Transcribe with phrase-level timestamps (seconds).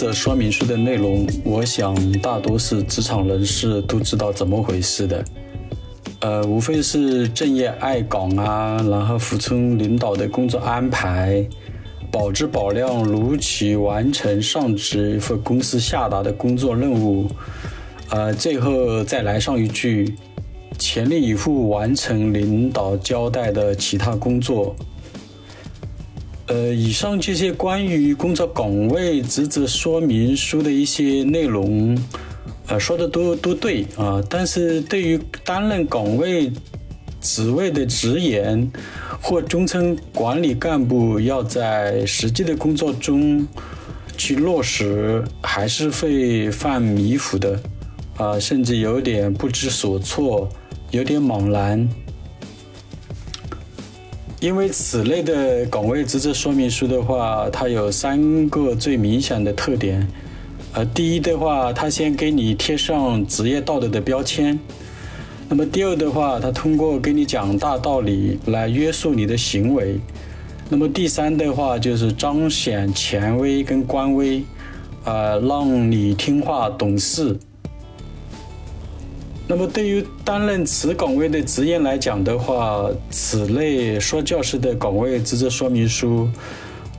[0.00, 5.22] 这说明书的内容，我想大多是职场人士都知道怎么回事的。
[6.20, 11.46] 呃，无非是正业爱岗啊，然后服从领导的工作安排，
[12.10, 17.28] 保质保量，如期完成上级或公司下达的工作任务。
[18.08, 20.14] 呃，最后再来上一句，
[20.78, 24.74] 全力以赴完成领导交代的其他工作。
[26.50, 31.96] 呃，以上这些关于工作岗位职责说明书的一些内容。
[32.66, 36.50] 呃，说的都都对啊，但是对于担任岗位
[37.20, 38.68] 职位的职员
[39.22, 43.46] 或中层管理干部，要在实际的工作中
[44.16, 47.60] 去落实，还是会犯迷糊的
[48.16, 50.48] 啊，甚至有点不知所措，
[50.90, 51.88] 有点茫然。
[54.40, 60.08] 因为此类的岗位职责说明书的话，它有三个最明显的特点。
[60.72, 64.58] 呃，第一的话，它先给你贴上职业道德的标签；
[65.46, 69.98] 那么第二的话，它通过给你讲大道理来约束你的行为；
[70.70, 74.42] 那么第三的话，就是彰显权威跟官威，
[75.04, 77.36] 呃，让你听话懂事。
[79.50, 86.28] 那么对于担任此岗位的职员来讲的话，此类说教师的岗位职责说明书，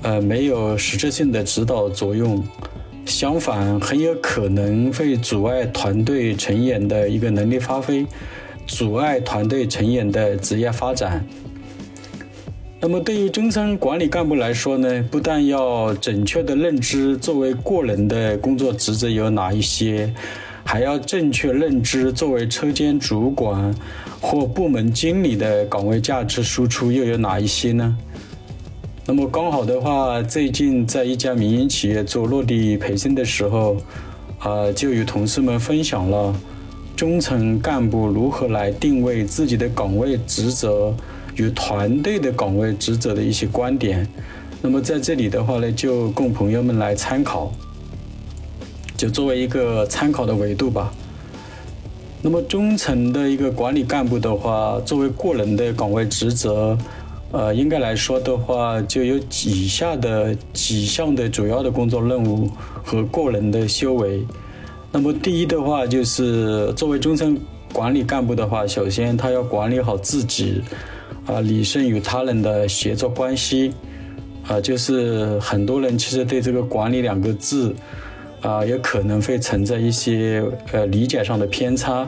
[0.02, 2.44] 呃，没有实质性的指导作用。
[3.06, 8.06] 相反，很有可能会阻碍团队成员的一个能力发挥，
[8.68, 11.26] 阻碍团队成员的职业发展。
[12.82, 20.14] 那么，对于中层管理干部来说呢，不但要准确的认知作为个人的工作职责有哪一些，
[20.72, 23.76] 还要正确认知作为车间主管
[24.22, 27.98] 或部门经理的岗位价值输出又有哪一些呢？
[29.06, 33.76] 那么刚好的话，最近在一家民营企业做落地培训的时候，
[34.40, 36.34] 啊，就与同事们分享了
[36.96, 40.96] 中层干部如何来定位自己的岗位职责
[41.36, 44.08] 与团队的岗位职责的一些观点。
[44.62, 47.52] 那么在这里的话呢，就供朋友们来参考，
[49.01, 50.94] 就作为一个参考的维度吧。
[52.22, 56.78] 那么中层的一个管理干部的话，作为个人的岗位职责。
[57.31, 62.47] 呃，应该来说的话，就有以下的几项的主要的工作任务
[62.84, 64.23] 和个人的修为。
[64.91, 67.35] 那么第一的话，就是作为中层
[67.73, 70.62] 管理干部的话，首先他要管理好自己，
[71.25, 73.72] 啊，理顺与他人的协作关系，
[74.45, 77.73] 啊，就是很多人其实对这个“管理”两个字，
[78.41, 82.06] 啊，有可能会存在一些呃理解上的偏差。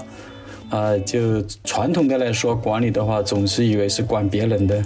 [0.69, 4.83] 啊，就传统的来说，管理的话，总是以为是管别人的，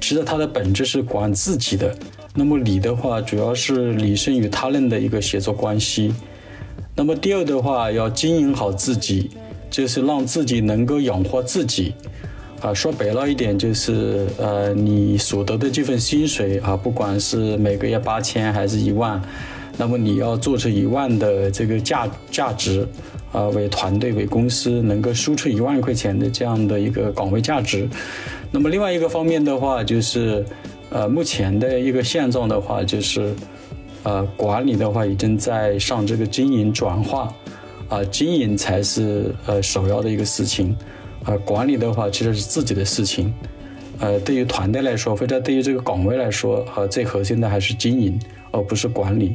[0.00, 1.94] 其实它的本质是管自己的。
[2.34, 6.12] 那么理的话，主要是理顺与他人的一个协作关系。
[6.96, 9.30] 那么第二的话，要经营好自己，
[9.70, 11.94] 就是让自己能够养活自己。
[12.60, 19.22] 啊，说白了一点，就是呃，你所得的这份薪水啊，不管是每个月八千还是一万，
[19.80, 22.86] 那么你要做出一万的这个价价值。
[23.32, 27.88] 啊，为团队、为公司能够输出一万块钱的这样的一个岗位价值。
[28.50, 30.44] 那么另外一个方面的话，就是，
[30.90, 33.32] 呃，目前的一个现状的话，就是，
[34.02, 37.32] 呃，管理的话已经在上这个经营转化，
[37.88, 40.76] 啊，经营才是呃首要的一个事情，
[41.24, 43.32] 啊，管理的话其实是自己的事情，
[44.00, 48.18] 呃，对于团队来说，或者对于这个岗位来说，啊，最核心的还是经营，
[48.50, 49.34] 而不是管理。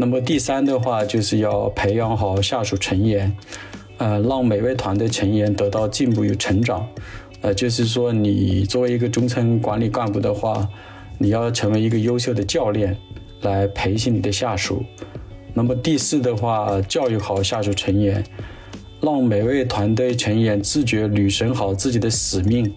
[0.00, 3.30] 那么第三的话，就是要培养好下属成员，
[3.98, 6.88] 呃，让每位团队成员得到进步与成长。
[7.42, 10.66] 呃，就是说，你作为一个中层管理干部的话，
[11.18, 12.96] 你要成为一个优秀的教练，
[13.42, 14.82] 来培训你的下属。
[15.52, 18.24] 那么第四的话，教育好下属成员，
[19.02, 22.72] 让每位团队成员自觉履行好自己的使命，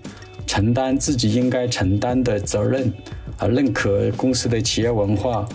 [0.46, 2.92] 承担自己应该承担的责任，
[3.38, 5.48] 啊，认可公司的企业文化。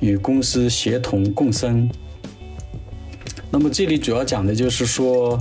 [0.00, 1.90] 与公司协同共生。
[3.50, 5.38] 那么这里主要讲的就是说，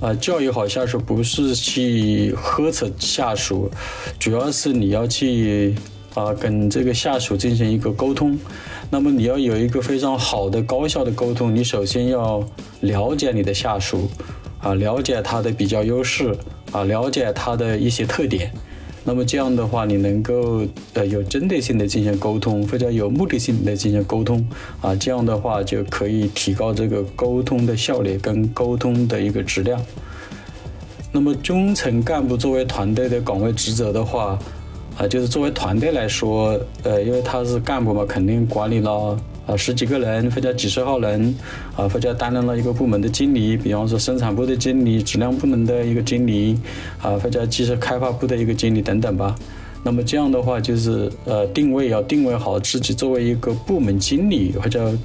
[0.00, 3.70] 呃，教育好下属不是去呵斥下属，
[4.18, 5.74] 主要是你要去
[6.14, 8.38] 啊跟这个下属进行一个沟通。
[8.90, 12.42] 那么你要有一个非常好的高效的沟通，你首先要
[12.80, 14.10] 了解你的下属，
[14.58, 16.34] 啊，了解他的比较优势，
[16.72, 18.52] 啊，了解他的一些特点。
[19.04, 20.62] 那么这样的话，你能够
[20.94, 24.46] 呃有针对性的进行沟通，或者有目的性的进行沟通
[24.80, 29.80] 啊，这样的话就可以提高这个沟通的效率跟沟通的一个质量。
[31.10, 34.38] 那么中层干部作为团队的岗位职责的话，
[34.96, 41.34] 啊，就是作为团队来说，呃，因为他是干部嘛，肯定管理了啊十几个人或者几十号人，
[41.76, 46.56] 啊或者担任了一个部门的经理，比方说生产部的经理、质量部门的一个经理，
[47.00, 49.34] 啊或者技术开发部的一个经理等等吧。
[49.84, 54.96] 那么这样的话，就是呃定位要定位好自己作为一个部门经理或者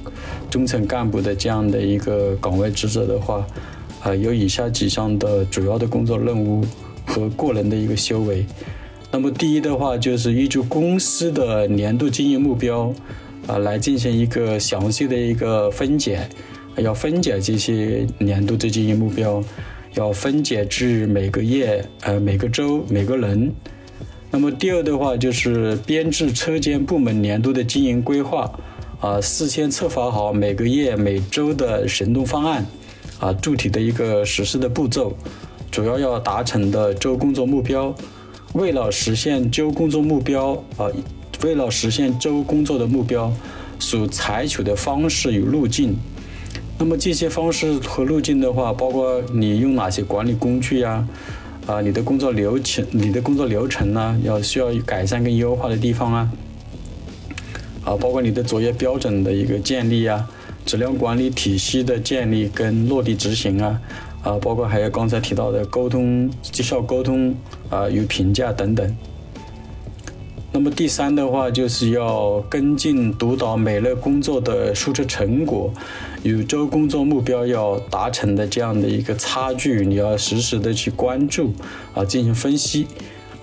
[0.51, 3.44] 中层干部的这样的一个岗位职责的话，
[4.04, 6.63] 啊有以下几项的主要的工作任务
[7.07, 8.45] 和个人的一个修为。
[9.10, 12.94] 那么第一的话，就是依据公司的年度经营目标，
[13.48, 16.28] 啊来进行一个详细的一个分解，
[16.78, 19.44] 要分解这些年度的经营目标，
[19.96, 23.52] 要分解至每个月、呃每个周、每个人。
[24.30, 28.52] 那么第二的话就是编制车间部门年度的经营规划，
[29.00, 32.66] 啊，事先策划好每个月、每周的行动方案，
[33.20, 35.16] 啊，具体的一个实施的步骤，
[35.72, 37.96] 主要要达成的周工作目标。
[38.54, 40.92] 为了实现周工作目标，啊，
[41.44, 43.31] 为了实现周工作的目标，
[43.80, 45.95] 所采取的方式与路径。
[46.80, 51.07] 那么这些方式和路径的话，包括你用哪些管理工具呀？
[51.66, 56.31] 啊，你的工作流程，你的工作流程呢，要需要改善跟优化的地方啊，
[57.84, 60.25] 啊，包括你的作业标准的一个建立啊，
[60.66, 63.81] 质量管理体系的建立跟落地执行啊，
[64.24, 67.36] 啊，包括还有刚才提到的沟通、绩效沟通
[67.69, 68.95] 啊与评价等等。
[70.57, 75.71] 那么第三的话，就是要跟进督导每日工作的输出成果，
[76.24, 81.54] 与周工作目标要达成的这样的一个差距，你要实时的去关注
[81.94, 82.88] 啊，进行分析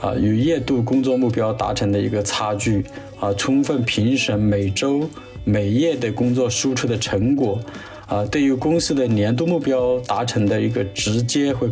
[0.01, 2.85] 啊，与月度工作目标达成的一个差距
[3.21, 5.09] 啊，充分评审每周、
[5.45, 7.61] 每月的工作输出的成果
[8.09, 11.71] 啊，对于公司的年度目标达成的一个直接或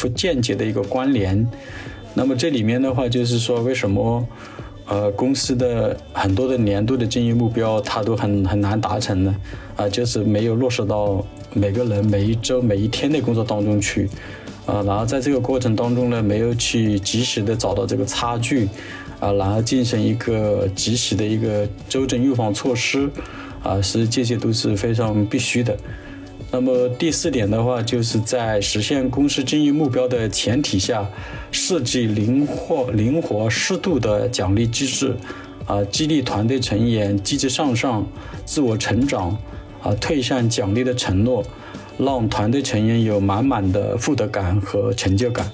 [0.00, 1.44] 或间接的一个关联。
[2.14, 4.24] 那么这里面的话，就是说为什么？
[4.88, 9.34] 呃，公司的很多的年度的经营目标，它都很很难达成的，
[9.76, 14.08] 啊，就是没有落实到每个人每一周、每一天的工作当中去，
[14.64, 18.66] 啊，然后在这个过程当中呢，没有去及时的找到这个差距，
[19.20, 23.10] 啊，然后进行一个及时的一个纠正预防措施，
[23.62, 25.76] 啊，是这些都是非常必须的。
[26.50, 31.06] 那么第四点的话，就是在实现公司经营目标的前提下，
[31.52, 35.14] 设计灵活、灵活、适度的奖励机制，
[35.66, 38.06] 啊，激励团队成员积极向上、
[38.46, 39.36] 自我成长，
[39.82, 41.44] 啊，退向奖励的承诺，
[41.98, 45.46] 让团队成员有满满的获得感和成就感。